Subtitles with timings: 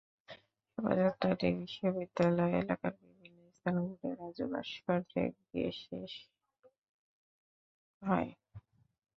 [0.71, 6.13] শোভাযাত্রাটি বিশ্ববিদ্যালয় এলাকার বিভিন্ন স্থান ঘুরে রাজু ভাস্কর্যে গিয়ে শেষ
[8.01, 8.29] হয়।